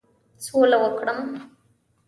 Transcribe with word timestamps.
سوله 0.45 0.77
وکړم. 0.83 1.19